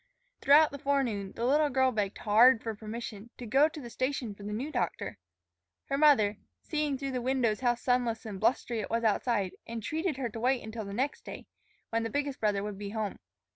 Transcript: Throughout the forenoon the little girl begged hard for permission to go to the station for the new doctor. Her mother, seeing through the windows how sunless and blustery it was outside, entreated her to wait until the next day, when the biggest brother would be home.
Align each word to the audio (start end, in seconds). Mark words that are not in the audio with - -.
Throughout 0.41 0.71
the 0.71 0.79
forenoon 0.79 1.33
the 1.33 1.45
little 1.45 1.69
girl 1.69 1.91
begged 1.91 2.17
hard 2.17 2.63
for 2.63 2.73
permission 2.73 3.29
to 3.37 3.45
go 3.45 3.67
to 3.69 3.79
the 3.79 3.91
station 3.91 4.33
for 4.33 4.41
the 4.41 4.51
new 4.51 4.71
doctor. 4.71 5.19
Her 5.89 5.97
mother, 5.99 6.39
seeing 6.63 6.97
through 6.97 7.11
the 7.11 7.21
windows 7.21 7.59
how 7.59 7.75
sunless 7.75 8.25
and 8.25 8.39
blustery 8.39 8.79
it 8.79 8.89
was 8.89 9.03
outside, 9.03 9.51
entreated 9.67 10.17
her 10.17 10.29
to 10.29 10.39
wait 10.39 10.63
until 10.63 10.85
the 10.85 10.93
next 10.95 11.23
day, 11.23 11.45
when 11.91 12.01
the 12.01 12.09
biggest 12.09 12.39
brother 12.39 12.63
would 12.63 12.79
be 12.79 12.89
home. 12.89 13.19